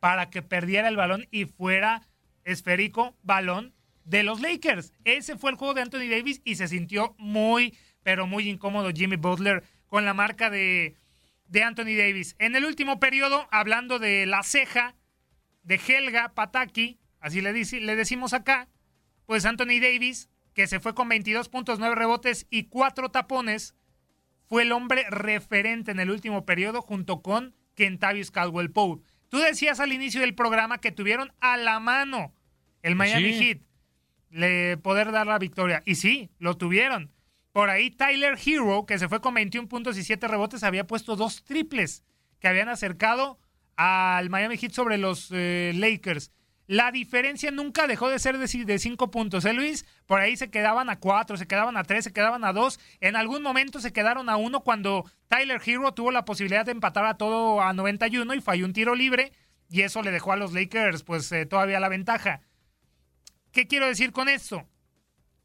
para 0.01 0.29
que 0.29 0.43
perdiera 0.43 0.89
el 0.89 0.97
balón 0.97 1.27
y 1.31 1.47
fuera 1.47 2.07
esférico 2.45 3.17
balón 3.23 3.75
de 4.05 4.23
los 4.23 4.43
Lakers. 4.43 4.93
Ese 5.05 5.39
fue 5.39 5.51
el 5.51 5.57
juego 5.57 5.73
de 5.73 5.81
Anthony 5.81 6.11
Davis 6.11 6.43
y 6.45 6.57
se 6.57 6.69
sintió 6.69 7.15
muy, 7.17 7.75
pero 8.03 8.27
muy 8.27 8.51
incómodo 8.51 8.91
Jimmy 8.91 9.17
Butler 9.17 9.65
con 9.87 10.05
la 10.05 10.13
marca 10.13 10.51
de, 10.51 10.95
de 11.47 11.63
Anthony 11.63 11.97
Davis. 11.97 12.37
En 12.39 12.55
el 12.55 12.67
último 12.67 13.01
periodo, 13.01 13.49
hablando 13.51 13.99
de 13.99 14.27
la 14.27 14.43
ceja 14.43 14.95
de 15.63 15.81
Helga 15.89 16.35
Pataki, 16.35 16.99
así 17.19 17.41
le, 17.41 17.55
le 17.55 17.97
decimos 17.97 18.35
acá, 18.35 18.69
pues 19.25 19.47
Anthony 19.47 19.81
Davis, 19.81 20.29
que 20.53 20.67
se 20.67 20.81
fue 20.81 20.95
con 20.95 21.09
22 21.09 21.49
puntos, 21.49 21.79
9 21.79 21.95
rebotes 21.95 22.47
y 22.51 22.65
4 22.65 23.11
tapones, 23.11 23.75
fue 24.49 24.63
el 24.63 24.73
hombre 24.73 25.07
referente 25.11 25.91
en 25.91 26.01
el 26.01 26.11
último 26.11 26.45
periodo 26.45 26.83
junto 26.83 27.23
con 27.23 27.55
Kentavious 27.75 28.31
Caldwell 28.31 28.71
Pope. 28.71 29.05
Tú 29.29 29.39
decías 29.39 29.79
al 29.79 29.93
inicio 29.93 30.23
del 30.23 30.35
programa 30.35 30.79
que 30.79 30.91
tuvieron 30.91 31.33
a 31.41 31.57
la 31.57 31.81
mano 31.81 32.35
el 32.83 32.97
Miami 32.97 33.33
Heat 33.35 33.61
le 34.31 34.77
poder 34.77 35.13
dar 35.13 35.27
la 35.27 35.39
victoria. 35.39 35.83
Y 35.85 35.97
sí, 35.97 36.31
lo 36.39 36.57
tuvieron. 36.57 37.13
Por 37.53 37.71
ahí 37.71 37.91
Tyler 37.91 38.39
Hero, 38.45 38.87
que 38.87 38.99
se 38.99 39.09
fue 39.09 39.21
con 39.21 39.35
21 39.35 39.69
puntos 39.69 39.97
y 39.99 40.05
7 40.05 40.29
rebotes, 40.29 40.63
había 40.63 40.87
puesto 40.87 41.17
dos 41.17 41.45
triples 41.45 42.05
que 42.41 42.49
habían 42.49 42.69
acercado 42.69 43.39
al 43.77 44.31
Miami 44.31 44.57
Heat 44.57 44.73
sobre 44.73 44.99
los 44.99 45.29
eh, 45.33 45.73
Lakers. 45.75 46.31
La 46.69 46.93
diferencia 46.93 47.51
nunca 47.51 47.87
dejó 47.87 48.11
de 48.11 48.19
ser 48.19 48.37
de, 48.37 48.79
cinco 48.79 49.11
puntos, 49.11 49.47
¿eh, 49.47 49.55
Luis? 49.55 49.87
Por 50.05 50.21
ahí 50.21 50.37
se 50.37 50.51
quedaban 50.51 50.91
a 50.91 51.01
cuatro, 51.01 51.39
se 51.39 51.47
quedaban 51.47 51.79
a 51.79 51.83
tres, 51.83 52.05
se 52.05 52.13
quedaban 52.13 52.45
a 52.45 52.53
dos. 52.53 52.79
En 53.01 53.17
algún 53.17 53.43
momento 53.43 53.81
se 53.81 53.95
quedaron 53.95 54.29
a 54.29 54.37
uno 54.37 54.61
cuando 54.61 55.11
Tyler 55.29 55.63
Hero 55.65 55.95
tuvo 55.95 56.11
la 56.11 56.27
posibilidad 56.27 56.67
de 56.67 56.73
empatar 56.73 57.07
a 57.07 57.17
todo 57.17 57.63
a 57.63 57.73
91 57.73 58.35
y 58.35 58.43
falló 58.43 58.67
un 58.67 58.75
tiro 58.75 58.95
libre. 58.95 59.33
Y 59.71 59.81
eso 59.81 60.03
le 60.03 60.11
dejó 60.11 60.33
a 60.33 60.37
los 60.37 60.53
Lakers, 60.53 61.05
pues, 61.05 61.33
eh, 61.33 61.47
todavía 61.47 61.81
la 61.81 61.89
ventaja. 61.89 62.43
¿Qué 63.51 63.67
quiero 63.67 63.87
decir 63.87 64.13
con 64.13 64.29
esto? 64.29 64.69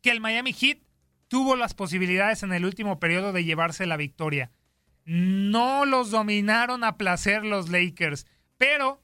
Que 0.02 0.12
el 0.12 0.20
Miami 0.20 0.52
Heat 0.52 0.80
tuvo 1.30 1.56
las 1.56 1.74
posibilidades 1.74 2.44
en 2.44 2.52
el 2.52 2.66
último 2.66 3.00
periodo 3.00 3.32
de 3.32 3.46
llevarse 3.46 3.86
la 3.86 3.96
victoria. 3.96 4.52
No 5.06 5.86
los 5.86 6.12
dominaron 6.12 6.84
a 6.84 6.98
placer 6.98 7.46
los 7.46 7.70
Lakers, 7.70 8.26
pero 8.58 9.02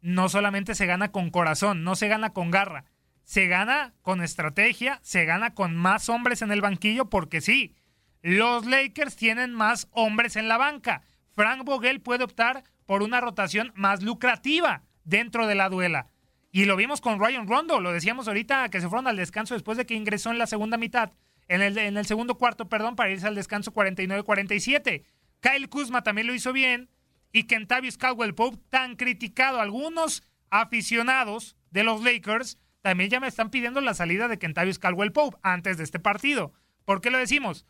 no 0.00 0.28
solamente 0.28 0.74
se 0.74 0.86
gana 0.86 1.10
con 1.10 1.30
corazón, 1.30 1.84
no 1.84 1.96
se 1.96 2.08
gana 2.08 2.30
con 2.30 2.50
garra, 2.50 2.84
se 3.24 3.46
gana 3.46 3.94
con 4.02 4.22
estrategia, 4.22 5.00
se 5.02 5.24
gana 5.24 5.54
con 5.54 5.76
más 5.76 6.08
hombres 6.08 6.42
en 6.42 6.50
el 6.50 6.60
banquillo, 6.60 7.10
porque 7.10 7.40
sí, 7.40 7.74
los 8.22 8.66
Lakers 8.66 9.16
tienen 9.16 9.54
más 9.54 9.88
hombres 9.92 10.36
en 10.36 10.48
la 10.48 10.58
banca. 10.58 11.02
Frank 11.32 11.64
Vogel 11.64 12.00
puede 12.00 12.24
optar 12.24 12.64
por 12.86 13.02
una 13.02 13.20
rotación 13.20 13.72
más 13.74 14.02
lucrativa 14.02 14.82
dentro 15.04 15.46
de 15.46 15.54
la 15.54 15.68
duela. 15.68 16.08
Y 16.50 16.64
lo 16.64 16.76
vimos 16.76 17.00
con 17.00 17.20
Ryan 17.20 17.46
Rondo, 17.46 17.80
lo 17.80 17.92
decíamos 17.92 18.26
ahorita 18.26 18.68
que 18.70 18.80
se 18.80 18.88
fueron 18.88 19.06
al 19.06 19.16
descanso 19.16 19.54
después 19.54 19.76
de 19.76 19.86
que 19.86 19.94
ingresó 19.94 20.30
en 20.30 20.38
la 20.38 20.46
segunda 20.46 20.78
mitad, 20.78 21.12
en 21.46 21.60
el, 21.60 21.76
en 21.76 21.96
el 21.96 22.06
segundo 22.06 22.36
cuarto, 22.36 22.68
perdón, 22.68 22.96
para 22.96 23.10
irse 23.10 23.26
al 23.26 23.34
descanso 23.34 23.72
49-47. 23.72 25.04
Kyle 25.40 25.68
Kuzma 25.68 26.02
también 26.02 26.26
lo 26.26 26.34
hizo 26.34 26.52
bien 26.52 26.88
y 27.32 27.44
Kentavious 27.44 27.98
Caldwell 27.98 28.34
Pope, 28.34 28.58
tan 28.68 28.96
criticado. 28.96 29.60
Algunos 29.60 30.22
aficionados 30.50 31.56
de 31.70 31.84
los 31.84 32.02
Lakers 32.02 32.58
también 32.82 33.10
ya 33.10 33.20
me 33.20 33.28
están 33.28 33.50
pidiendo 33.50 33.80
la 33.80 33.94
salida 33.94 34.28
de 34.28 34.38
Kentavious 34.38 34.78
Caldwell 34.78 35.12
Pope 35.12 35.36
antes 35.42 35.76
de 35.76 35.84
este 35.84 35.98
partido. 35.98 36.52
¿Por 36.84 37.00
qué 37.00 37.10
lo 37.10 37.18
decimos? 37.18 37.66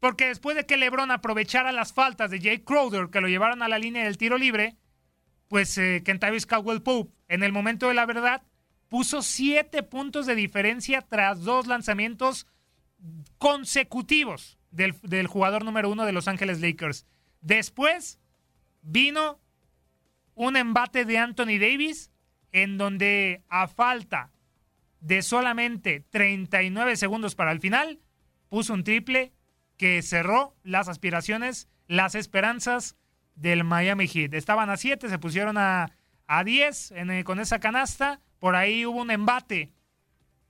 Porque 0.00 0.28
después 0.28 0.56
de 0.56 0.66
que 0.66 0.76
LeBron 0.76 1.10
aprovechara 1.10 1.72
las 1.72 1.92
faltas 1.92 2.30
de 2.30 2.40
Jake 2.40 2.64
Crowder 2.64 3.10
que 3.10 3.20
lo 3.20 3.28
llevaron 3.28 3.62
a 3.62 3.68
la 3.68 3.78
línea 3.78 4.04
del 4.04 4.16
tiro 4.16 4.38
libre, 4.38 4.76
pues 5.48 5.76
eh, 5.78 6.02
Kentavious 6.04 6.46
Caldwell 6.46 6.82
Pope, 6.82 7.12
en 7.28 7.42
el 7.42 7.52
momento 7.52 7.88
de 7.88 7.94
la 7.94 8.06
verdad, 8.06 8.42
puso 8.88 9.22
siete 9.22 9.82
puntos 9.82 10.26
de 10.26 10.34
diferencia 10.34 11.02
tras 11.02 11.42
dos 11.42 11.66
lanzamientos 11.66 12.46
consecutivos 13.38 14.58
del, 14.70 14.94
del 15.02 15.26
jugador 15.26 15.64
número 15.64 15.90
uno 15.90 16.06
de 16.06 16.12
Los 16.12 16.28
Ángeles 16.28 16.60
Lakers. 16.60 17.06
Después 17.40 18.19
vino 18.82 19.40
un 20.34 20.56
embate 20.56 21.04
de 21.04 21.18
Anthony 21.18 21.58
Davis 21.60 22.10
en 22.52 22.78
donde 22.78 23.42
a 23.48 23.68
falta 23.68 24.32
de 25.00 25.22
solamente 25.22 26.04
39 26.10 26.96
segundos 26.96 27.34
para 27.34 27.52
el 27.52 27.60
final, 27.60 28.00
puso 28.48 28.74
un 28.74 28.84
triple 28.84 29.32
que 29.76 30.02
cerró 30.02 30.54
las 30.62 30.88
aspiraciones, 30.88 31.68
las 31.86 32.14
esperanzas 32.14 32.96
del 33.34 33.64
Miami 33.64 34.06
Heat. 34.06 34.34
Estaban 34.34 34.68
a 34.68 34.76
7, 34.76 35.08
se 35.08 35.18
pusieron 35.18 35.56
a, 35.56 35.90
a 36.26 36.44
10 36.44 36.92
eh, 36.94 37.24
con 37.24 37.40
esa 37.40 37.60
canasta. 37.60 38.20
Por 38.38 38.56
ahí 38.56 38.84
hubo 38.84 39.00
un 39.00 39.10
embate 39.10 39.72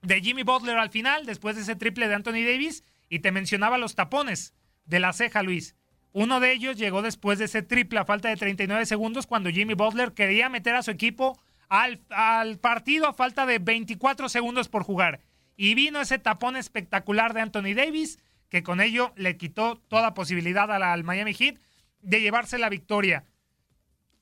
de 0.02 0.20
Jimmy 0.20 0.42
Butler 0.42 0.78
al 0.78 0.90
final, 0.90 1.26
después 1.26 1.56
de 1.56 1.62
ese 1.62 1.76
triple 1.76 2.08
de 2.08 2.14
Anthony 2.14 2.44
Davis. 2.44 2.84
Y 3.08 3.20
te 3.20 3.32
mencionaba 3.32 3.78
los 3.78 3.94
tapones 3.94 4.54
de 4.84 5.00
la 5.00 5.12
ceja, 5.12 5.42
Luis. 5.42 5.76
Uno 6.12 6.40
de 6.40 6.52
ellos 6.52 6.76
llegó 6.76 7.02
después 7.02 7.38
de 7.38 7.45
ese 7.45 7.62
triple 7.62 8.00
a 8.00 8.05
falta 8.05 8.29
de 8.29 8.37
39 8.37 8.87
segundos 8.87 9.26
cuando 9.26 9.50
Jimmy 9.50 9.75
Butler 9.75 10.12
quería 10.12 10.49
meter 10.49 10.75
a 10.75 10.83
su 10.83 10.90
equipo 10.90 11.38
al, 11.69 12.00
al, 12.11 12.59
partido 12.59 13.07
a 13.07 13.12
falta 13.12 13.47
de 13.47 13.59
24 13.59 14.29
segundos 14.29 14.69
por 14.69 14.83
jugar. 14.83 15.21
Y 15.57 15.75
vino 15.75 16.00
ese 16.00 16.19
tapón 16.19 16.57
espectacular 16.57 17.33
de 17.35 17.43
Anthony 17.43 17.75
Davis 17.75 18.19
que 18.50 18.62
con 18.62 18.81
ello 18.81 19.12
le 19.17 19.37
quitó 19.38 19.76
toda 19.88 20.12
posibilidad 20.12 20.71
al, 20.71 21.05
Miami 21.05 21.33
Heat 21.33 21.57
de 22.02 22.21
llevarse 22.21 22.59
la 22.59 22.69
victoria. 22.69 23.25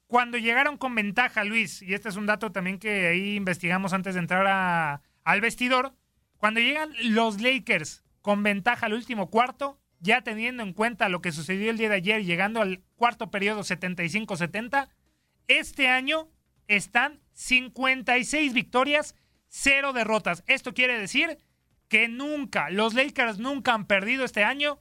Cuando 0.07 0.38
llegaron 0.38 0.76
con 0.76 0.95
ventaja, 0.95 1.45
Luis, 1.45 1.83
y 1.83 1.95
este 1.95 2.11
es 2.11 2.16
un 2.16 2.26
dato 2.26 2.52
también 2.52 2.78
que 2.78 3.09
ahí 3.09 3.37
investigamos 3.37 3.92
antes 3.92 4.14
de 4.14 4.21
entrar 4.21 5.00
al 5.25 5.40
vestidor, 5.40 5.95
cuando 6.37 6.61
llegan 6.61 6.92
los 7.02 7.40
Lakers 7.40 8.04
con 8.21 8.42
ventaja 8.42 8.87
al 8.87 8.92
último 8.92 9.28
cuarto, 9.30 9.78
ya 10.00 10.23
teniendo 10.23 10.62
en 10.62 10.73
cuenta 10.73 11.09
lo 11.09 11.21
que 11.21 11.33
sucedió 11.33 11.71
el 11.71 11.78
día 11.78 11.88
de 11.88 11.97
ayer, 11.97 12.25
llegando 12.25 12.61
al 12.61 12.83
cuarto 12.97 13.31
periodo 13.31 13.61
75-70, 13.61 14.88
este 15.49 15.88
año 15.88 16.28
están 16.67 17.21
56 17.33 18.52
victorias, 18.52 19.14
cero 19.49 19.93
derrotas. 19.93 20.45
Esto 20.47 20.75
quiere 20.75 20.99
decir 20.99 21.38
que 21.88 22.09
nunca, 22.09 22.71
los 22.71 22.95
Lakers 22.95 23.38
nunca 23.38 23.73
han 23.73 23.87
perdido 23.87 24.25
este 24.25 24.45
año 24.45 24.78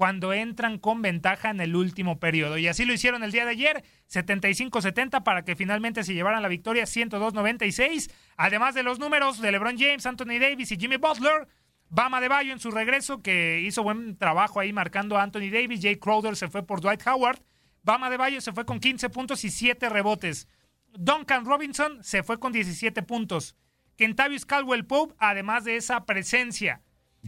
cuando 0.00 0.32
entran 0.32 0.78
con 0.78 1.02
ventaja 1.02 1.50
en 1.50 1.60
el 1.60 1.76
último 1.76 2.18
periodo. 2.18 2.56
Y 2.56 2.68
así 2.68 2.86
lo 2.86 2.94
hicieron 2.94 3.22
el 3.22 3.32
día 3.32 3.44
de 3.44 3.50
ayer, 3.50 3.84
75-70 4.10 5.22
para 5.22 5.44
que 5.44 5.56
finalmente 5.56 6.04
se 6.04 6.14
llevaran 6.14 6.40
la 6.40 6.48
victoria 6.48 6.84
102-96. 6.84 8.10
Además 8.38 8.74
de 8.74 8.82
los 8.82 8.98
números 8.98 9.42
de 9.42 9.52
LeBron 9.52 9.76
James, 9.78 10.06
Anthony 10.06 10.38
Davis 10.40 10.72
y 10.72 10.76
Jimmy 10.78 10.96
Butler, 10.96 11.48
Bama 11.92 12.20
de 12.20 12.28
Bayo 12.28 12.52
en 12.52 12.60
su 12.60 12.70
regreso, 12.70 13.20
que 13.20 13.60
hizo 13.60 13.82
buen 13.82 14.16
trabajo 14.16 14.60
ahí 14.60 14.72
marcando 14.72 15.18
a 15.18 15.22
Anthony 15.24 15.50
Davis. 15.52 15.82
Jay 15.82 15.96
Crowder 15.96 16.36
se 16.36 16.48
fue 16.48 16.64
por 16.64 16.80
Dwight 16.80 17.04
Howard. 17.04 17.40
Bama 17.82 18.08
de 18.10 18.16
Bayo 18.16 18.40
se 18.40 18.52
fue 18.52 18.64
con 18.64 18.78
15 18.78 19.10
puntos 19.10 19.44
y 19.44 19.50
7 19.50 19.88
rebotes. 19.88 20.46
Duncan 20.92 21.44
Robinson 21.44 22.02
se 22.04 22.22
fue 22.22 22.38
con 22.38 22.52
17 22.52 23.02
puntos. 23.02 23.56
Kentavious 23.96 24.46
Caldwell 24.46 24.86
Pope, 24.86 25.14
además 25.18 25.64
de 25.64 25.76
esa 25.76 26.06
presencia 26.06 26.80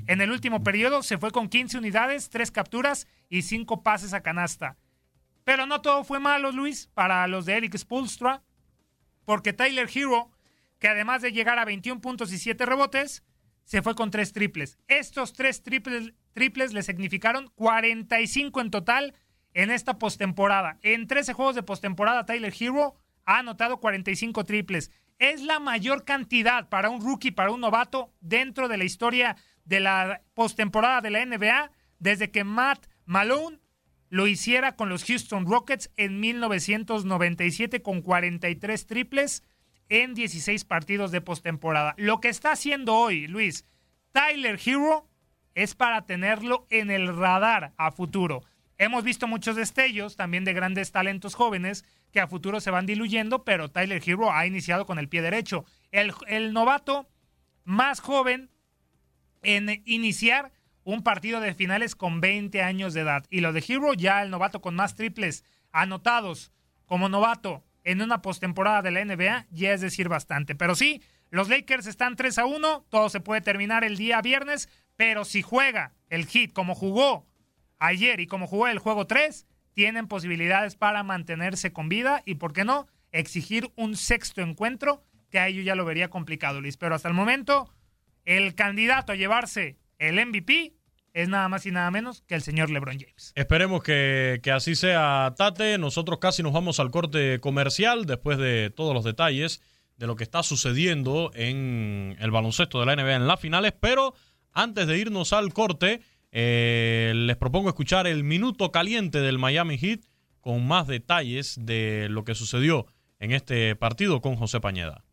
en 0.07 0.21
el 0.21 0.31
último 0.31 0.63
periodo, 0.63 1.03
se 1.03 1.19
fue 1.19 1.33
con 1.33 1.49
15 1.49 1.79
unidades, 1.79 2.31
3 2.31 2.51
capturas 2.53 3.09
y 3.29 3.43
5 3.43 3.83
pases 3.83 4.15
a 4.15 4.23
canasta. 4.23 4.77
Pero 5.45 5.67
no 5.67 5.81
todo 5.83 6.05
fue 6.05 6.21
malo, 6.21 6.53
Luis, 6.53 6.89
para 6.95 7.27
los 7.27 7.47
de 7.47 7.57
Eric 7.57 7.77
Spolstra, 7.77 8.43
porque 9.25 9.53
Tyler 9.53 9.89
Hero, 9.93 10.31
que 10.79 10.87
además 10.87 11.21
de 11.21 11.33
llegar 11.33 11.59
a 11.59 11.65
21 11.65 12.01
puntos 12.01 12.33
y 12.33 12.39
7 12.39 12.65
rebotes, 12.65 13.25
se 13.65 13.83
fue 13.83 13.95
con 13.95 14.11
tres 14.11 14.33
triples. 14.33 14.79
Estos 14.89 15.33
tres 15.33 15.63
triples, 15.63 16.13
triples 16.33 16.73
le 16.73 16.83
significaron 16.83 17.51
45 17.55 18.61
en 18.61 18.71
total 18.71 19.15
en 19.55 19.71
esta 19.71 19.99
postemporada. 19.99 20.79
En 20.83 21.07
13 21.07 21.33
juegos 21.33 21.55
de 21.55 21.63
postemporada, 21.63 22.27
Tyler 22.27 22.55
Hero 22.59 22.95
ha 23.25 23.39
anotado 23.39 23.79
45 23.79 24.45
triples. 24.45 24.91
Es 25.19 25.43
la 25.43 25.61
mayor 25.61 26.05
cantidad 26.05 26.69
para 26.69 26.91
un 26.91 27.01
rookie, 27.01 27.31
para 27.31 27.51
un 27.51 27.61
novato, 27.61 28.13
dentro 28.21 28.69
de 28.69 28.77
la 28.77 28.85
historia 28.85 29.37
de 29.65 29.81
la 29.81 30.23
postemporada 30.35 31.01
de 31.01 31.11
la 31.11 31.25
NBA, 31.25 31.71
desde 31.99 32.31
que 32.31 32.45
Matt 32.45 32.87
Malone 33.05 33.61
lo 34.09 34.27
hiciera 34.27 34.77
con 34.77 34.89
los 34.89 35.05
Houston 35.05 35.47
Rockets 35.47 35.91
en 35.97 36.21
1997 36.21 37.81
con 37.81 38.03
43 38.03 38.87
triples 38.87 39.43
en 39.93 40.15
16 40.15 40.65
partidos 40.65 41.11
de 41.11 41.21
postemporada. 41.21 41.95
Lo 41.99 42.19
que 42.19 42.31
está 42.31 42.53
haciendo 42.53 42.95
hoy, 42.95 43.27
Luis, 43.27 43.67
Tyler 44.13 44.59
Hero 44.65 45.07
es 45.55 45.75
para 45.75 46.07
tenerlo 46.07 46.67
en 46.71 46.91
el 46.91 47.15
radar 47.15 47.75
a 47.77 47.93
futuro. 47.93 48.43
Hemos 48.79 49.05
visto 49.05 49.29
muchos 49.29 49.55
destellos 49.55 50.17
también 50.17 50.45
de 50.45 50.55
grandes 50.55 50.93
talentos 50.93 51.35
jóvenes 51.35 51.85
que 52.11 52.21
a 52.21 52.27
futuro 52.27 52.59
se 52.61 52.71
van 52.71 52.87
diluyendo, 52.87 53.45
pero 53.45 53.71
Tyler 53.71 54.03
Hero 54.03 54.33
ha 54.33 54.47
iniciado 54.47 54.87
con 54.87 54.99
el 54.99 55.11
pie 55.11 55.21
derecho. 55.21 55.67
El, 55.91 56.55
novato 56.55 57.07
más 57.65 58.01
joven 58.01 58.49
en 59.43 59.83
iniciar 59.85 60.53
un 60.85 61.03
partido 61.03 61.39
de 61.39 61.53
finales 61.53 61.95
con 61.95 62.23
20 62.23 62.63
años 62.63 62.95
de 62.95 63.03
edad. 63.03 63.27
Y 63.29 63.43
lo 63.43 63.53
de 63.53 63.63
Hero, 63.69 63.93
ya 63.93 64.23
el 64.23 64.31
novato 64.31 64.63
con 64.63 64.75
más 64.75 64.95
triples 64.95 65.45
anotados 65.71 66.51
como 66.87 67.11
novato 67.11 67.63
en 67.85 68.03
una 68.03 68.23
postemporada 68.23 68.83
de 68.83 68.91
la 68.91 69.05
NBA, 69.05 69.47
ya 69.51 69.73
es 69.73 69.81
decir 69.81 70.09
bastante. 70.09 70.55
Pero 70.55 70.75
sí, 70.75 71.03
los 71.31 71.49
Lakers 71.49 71.87
están 71.87 72.17
3 72.17 72.39
a 72.39 72.45
1, 72.47 72.87
todo 72.89 73.09
se 73.09 73.21
puede 73.21 73.41
terminar 73.41 73.85
el 73.85 73.97
día 73.97 74.21
viernes, 74.21 74.69
pero 74.97 75.25
si 75.25 75.43
juega 75.43 75.95
el 76.09 76.27
Heat 76.27 76.53
como 76.53 76.75
jugó 76.75 77.27
ayer 77.79 78.21
y 78.21 78.27
como 78.27 78.47
jugó 78.47 78.69
el 78.69 78.79
juego 78.79 79.07
3, 79.07 79.47
tienen 79.73 80.07
posibilidades 80.07 80.77
para 80.77 81.03
mantenerse 81.03 81.73
con 81.73 81.89
vida 81.89 82.23
y, 82.25 82.35
¿por 82.37 82.53
qué 82.53 82.65
no?, 82.65 82.87
exigir 83.11 83.71
un 83.77 83.97
sexto 83.97 84.41
encuentro, 84.41 85.05
que 85.31 85.39
a 85.39 85.49
ello 85.49 85.63
ya 85.63 85.75
lo 85.75 85.85
vería 85.85 86.11
complicado, 86.11 86.61
Luis. 86.61 86.77
Pero 86.77 86.95
hasta 86.95 87.09
el 87.09 87.15
momento, 87.15 87.73
el 88.25 88.55
candidato 88.55 89.13
a 89.13 89.17
llevarse 89.17 89.79
el 89.99 90.25
MVP 90.25 90.75
es 91.13 91.29
nada 91.29 91.49
más 91.49 91.67
y 91.67 91.71
nada 91.71 91.91
menos 91.91 92.23
que 92.27 92.35
el 92.35 92.43
señor 92.43 92.71
LeBron 92.71 92.99
James. 92.99 93.33
Esperemos 93.35 93.83
que, 93.83 94.41
que, 94.43 94.51
así 94.51 94.75
sea, 94.75 95.35
Tate. 95.37 95.79
Nosotros 95.79 96.19
casi 96.19 96.43
nos 96.43 96.53
vamos 96.53 96.81
al 96.81 96.91
corte 96.91 97.41
comercial 97.41 98.07
después 98.07 98.39
de 98.39 98.71
todos 98.71 98.95
los 98.95 99.05
detalles 99.05 99.61
de 99.97 100.07
lo 100.07 100.17
que 100.17 100.25
está 100.25 100.43
sucediendo 100.43 101.31
en 101.35 102.17
el 102.19 102.31
baloncesto 102.31 102.81
de 102.81 102.87
la 102.87 102.97
NBA 102.97 103.17
en 103.17 103.27
las 103.27 103.41
finales. 103.41 103.73
Pero 103.79 104.15
antes 104.53 104.87
de 104.87 104.99
irnos 104.99 105.33
al 105.33 105.53
corte, 105.53 106.01
eh, 106.33 107.13
les 107.15 107.37
propongo 107.37 107.69
escuchar 107.69 108.07
el 108.07 108.25
minuto 108.25 108.73
caliente 108.73 109.21
del 109.21 109.39
Miami 109.39 109.79
Heat 109.79 110.01
con 110.41 110.67
más 110.67 110.87
detalles 110.87 111.57
de 111.61 112.09
lo 112.11 112.25
que 112.25 112.35
sucedió 112.35 112.87
en 113.21 113.33
este 113.33 113.77
partido 113.77 114.21
con 114.21 114.37
José 114.37 114.61
Pañeda. 114.61 115.05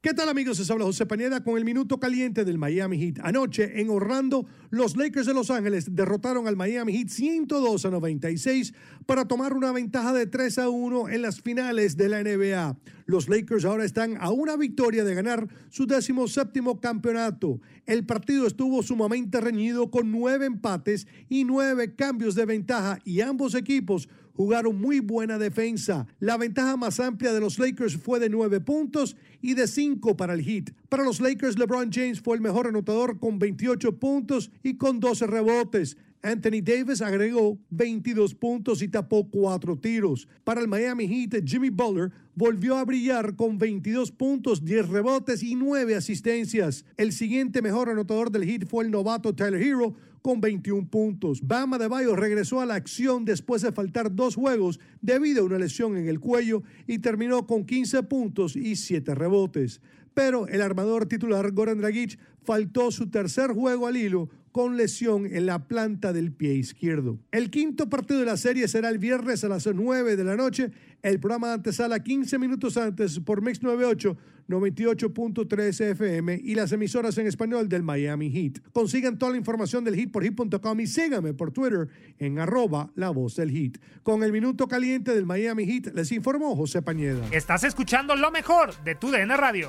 ¿Qué 0.00 0.14
tal 0.14 0.28
amigos? 0.28 0.58
Se 0.58 0.72
habla 0.72 0.84
José 0.84 1.06
Pañeda 1.06 1.42
con 1.42 1.58
el 1.58 1.64
minuto 1.64 1.98
caliente 1.98 2.44
del 2.44 2.56
Miami 2.56 3.00
Heat. 3.00 3.18
Anoche 3.24 3.80
en 3.80 3.90
Orlando, 3.90 4.46
los 4.70 4.96
Lakers 4.96 5.26
de 5.26 5.34
Los 5.34 5.50
Ángeles 5.50 5.96
derrotaron 5.96 6.46
al 6.46 6.54
Miami 6.54 6.92
Heat 6.92 7.08
102 7.08 7.84
a 7.84 7.90
96 7.90 8.74
para 9.06 9.26
tomar 9.26 9.54
una 9.54 9.72
ventaja 9.72 10.12
de 10.12 10.28
3 10.28 10.58
a 10.58 10.68
1 10.68 11.08
en 11.08 11.20
las 11.20 11.40
finales 11.40 11.96
de 11.96 12.08
la 12.08 12.22
NBA. 12.22 12.78
Los 13.06 13.28
Lakers 13.28 13.64
ahora 13.64 13.84
están 13.84 14.16
a 14.20 14.30
una 14.30 14.56
victoria 14.56 15.02
de 15.02 15.16
ganar 15.16 15.48
su 15.68 15.84
décimo 15.84 16.28
séptimo 16.28 16.80
campeonato. 16.80 17.60
El 17.84 18.06
partido 18.06 18.46
estuvo 18.46 18.84
sumamente 18.84 19.40
reñido 19.40 19.90
con 19.90 20.12
nueve 20.12 20.46
empates 20.46 21.08
y 21.28 21.42
nueve 21.42 21.96
cambios 21.96 22.36
de 22.36 22.46
ventaja 22.46 23.00
y 23.04 23.20
ambos 23.20 23.56
equipos 23.56 24.08
jugaron 24.38 24.80
muy 24.80 25.00
buena 25.00 25.36
defensa. 25.36 26.06
La 26.20 26.36
ventaja 26.36 26.76
más 26.76 27.00
amplia 27.00 27.32
de 27.32 27.40
los 27.40 27.58
Lakers 27.58 27.96
fue 27.96 28.20
de 28.20 28.30
nueve 28.30 28.60
puntos 28.60 29.16
y 29.42 29.54
de 29.54 29.66
cinco 29.66 30.16
para 30.16 30.32
el 30.32 30.44
Heat. 30.44 30.70
Para 30.88 31.02
los 31.02 31.20
Lakers, 31.20 31.58
LeBron 31.58 31.90
James 31.92 32.20
fue 32.20 32.36
el 32.36 32.40
mejor 32.40 32.68
anotador 32.68 33.18
con 33.18 33.40
28 33.40 33.98
puntos 33.98 34.52
y 34.62 34.76
con 34.76 35.00
12 35.00 35.26
rebotes. 35.26 35.96
Anthony 36.22 36.62
Davis 36.62 37.02
agregó 37.02 37.58
22 37.70 38.34
puntos 38.34 38.80
y 38.80 38.86
tapó 38.86 39.28
cuatro 39.28 39.76
tiros. 39.76 40.28
Para 40.44 40.60
el 40.60 40.68
Miami 40.68 41.08
Heat, 41.08 41.42
Jimmy 41.44 41.70
Butler 41.70 42.12
volvió 42.36 42.76
a 42.76 42.84
brillar 42.84 43.34
con 43.34 43.58
22 43.58 44.12
puntos, 44.12 44.64
10 44.64 44.88
rebotes 44.88 45.42
y 45.42 45.56
9 45.56 45.96
asistencias. 45.96 46.84
El 46.96 47.10
siguiente 47.12 47.60
mejor 47.60 47.88
anotador 47.88 48.30
del 48.30 48.44
Heat 48.44 48.68
fue 48.68 48.84
el 48.84 48.92
novato 48.92 49.34
Tyler 49.34 49.60
Hero 49.60 49.94
con 50.22 50.40
21 50.40 50.88
puntos. 50.88 51.40
Bama 51.46 51.78
de 51.78 51.88
Bayo 51.88 52.16
regresó 52.16 52.60
a 52.60 52.66
la 52.66 52.74
acción 52.74 53.24
después 53.24 53.62
de 53.62 53.72
faltar 53.72 54.14
dos 54.14 54.34
juegos 54.34 54.80
debido 55.00 55.42
a 55.42 55.46
una 55.46 55.58
lesión 55.58 55.96
en 55.96 56.08
el 56.08 56.20
cuello 56.20 56.62
y 56.86 56.98
terminó 56.98 57.46
con 57.46 57.64
15 57.64 58.02
puntos 58.04 58.56
y 58.56 58.76
7 58.76 59.14
rebotes. 59.14 59.80
Pero 60.14 60.48
el 60.48 60.62
armador 60.62 61.06
titular 61.06 61.52
Goran 61.52 61.78
Dragic 61.78 62.18
faltó 62.42 62.90
su 62.90 63.08
tercer 63.08 63.52
juego 63.52 63.86
al 63.86 63.96
hilo 63.96 64.28
con 64.52 64.76
lesión 64.76 65.26
en 65.26 65.46
la 65.46 65.66
planta 65.66 66.12
del 66.12 66.32
pie 66.32 66.54
izquierdo. 66.54 67.18
El 67.30 67.50
quinto 67.50 67.88
partido 67.88 68.20
de 68.20 68.26
la 68.26 68.36
serie 68.36 68.68
será 68.68 68.88
el 68.88 68.98
viernes 68.98 69.44
a 69.44 69.48
las 69.48 69.66
9 69.66 70.16
de 70.16 70.24
la 70.24 70.36
noche. 70.36 70.70
El 71.02 71.20
programa 71.20 71.48
de 71.48 71.54
antesala 71.54 72.02
15 72.02 72.38
minutos 72.38 72.76
antes 72.76 73.20
por 73.20 73.42
Mix 73.42 73.62
98 73.62 74.16
98.3 74.48 75.90
FM 75.92 76.40
y 76.42 76.54
las 76.54 76.72
emisoras 76.72 77.18
en 77.18 77.26
español 77.26 77.68
del 77.68 77.82
Miami 77.82 78.30
Heat. 78.30 78.62
Consigan 78.72 79.18
toda 79.18 79.32
la 79.32 79.38
información 79.38 79.84
del 79.84 79.94
Heat 79.94 80.10
por 80.10 80.24
Heat.com 80.24 80.80
y 80.80 80.86
síganme 80.86 81.34
por 81.34 81.52
Twitter 81.52 81.88
en 82.18 82.38
arroba 82.38 82.90
la 82.94 83.10
voz 83.10 83.36
del 83.36 83.50
Heat. 83.50 83.78
Con 84.02 84.22
el 84.22 84.32
minuto 84.32 84.66
caliente 84.66 85.14
del 85.14 85.26
Miami 85.26 85.66
Heat 85.66 85.94
les 85.94 86.10
informó 86.12 86.56
José 86.56 86.80
Pañeda. 86.80 87.28
Estás 87.30 87.64
escuchando 87.64 88.16
lo 88.16 88.30
mejor 88.30 88.74
de 88.84 88.94
tu 88.94 89.10
DN 89.10 89.36
Radio. 89.36 89.68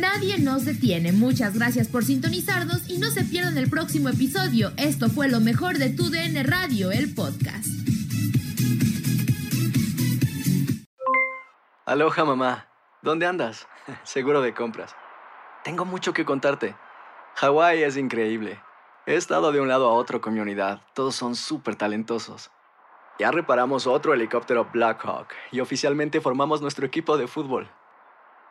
Nadie 0.00 0.38
nos 0.38 0.64
detiene. 0.64 1.12
Muchas 1.12 1.54
gracias 1.54 1.88
por 1.88 2.04
sintonizarnos 2.04 2.88
y 2.88 2.98
no 2.98 3.10
se 3.10 3.24
pierdan 3.24 3.58
el 3.58 3.68
próximo 3.68 4.08
episodio. 4.08 4.72
Esto 4.76 5.08
fue 5.10 5.28
lo 5.28 5.40
mejor 5.40 5.78
de 5.78 5.90
tu 5.90 6.10
DN 6.10 6.42
Radio, 6.44 6.90
el 6.90 7.14
podcast. 7.14 7.66
Aloha 11.84 12.24
mamá. 12.24 12.68
¿Dónde 13.02 13.26
andas? 13.26 13.66
Seguro 14.04 14.40
de 14.40 14.54
compras. 14.54 14.94
Tengo 15.64 15.84
mucho 15.84 16.12
que 16.12 16.24
contarte. 16.24 16.74
Hawái 17.34 17.82
es 17.82 17.96
increíble. 17.96 18.60
He 19.06 19.16
estado 19.16 19.52
de 19.52 19.60
un 19.60 19.68
lado 19.68 19.88
a 19.88 19.92
otro 19.92 20.20
con 20.20 20.32
mi 20.32 20.40
unidad. 20.40 20.80
Todos 20.94 21.16
son 21.16 21.34
súper 21.34 21.76
talentosos. 21.76 22.50
Ya 23.18 23.30
reparamos 23.30 23.86
otro 23.86 24.14
helicóptero 24.14 24.68
Blackhawk 24.72 25.28
y 25.50 25.60
oficialmente 25.60 26.20
formamos 26.20 26.62
nuestro 26.62 26.86
equipo 26.86 27.18
de 27.18 27.26
fútbol. 27.26 27.68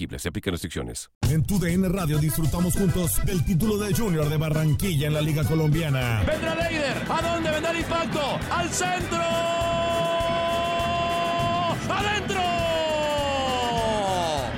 Se 0.00 0.28
aplican 0.28 0.52
restricciones. 0.52 1.10
En 1.28 1.44
tu 1.44 1.58
DN 1.58 1.86
Radio 1.90 2.18
disfrutamos 2.18 2.72
juntos 2.72 3.22
del 3.26 3.44
título 3.44 3.76
de 3.76 3.94
Junior 3.94 4.30
de 4.30 4.38
Barranquilla 4.38 5.08
en 5.08 5.12
la 5.12 5.20
Liga 5.20 5.44
Colombiana. 5.44 6.22
Vendrá 6.26 6.54
Leider. 6.54 6.96
¿A 7.06 7.20
dónde 7.20 7.50
vendrá 7.50 7.70
el 7.70 7.80
impacto? 7.80 8.38
¡Al 8.50 8.70
centro! 8.70 9.18
¡Adentro! 11.90 12.40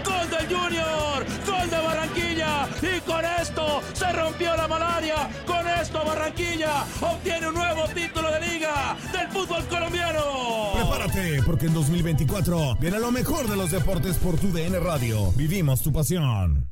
¡Gol 0.05 0.31
del 0.31 0.47
Junior! 0.57 1.27
¡Gol 1.45 1.71
de 1.71 1.77
Barranquilla! 1.77 2.69
Y 2.81 3.01
con 3.01 3.25
esto 3.25 3.83
se 3.95 4.13
rompió 4.13 4.57
la 4.57 4.69
malaria. 4.69 5.29
Con 5.45 5.67
esto 5.67 6.05
Barranquilla 6.05 6.85
obtiene 7.01 7.49
un 7.49 7.55
nuevo 7.55 7.89
título 7.89 8.31
de 8.31 8.41
liga 8.47 8.97
del 9.13 9.27
fútbol 9.29 9.65
colombiano. 9.67 10.22
Porque 11.45 11.67
en 11.67 11.75
2024 11.75 12.77
viene 12.81 12.99
lo 12.99 13.11
mejor 13.11 13.49
de 13.49 13.57
los 13.57 13.71
deportes 13.71 14.17
por 14.17 14.39
tu 14.39 14.51
DN 14.51 14.79
Radio. 14.81 15.31
Vivimos 15.33 15.83
tu 15.83 15.93
pasión. 15.93 16.67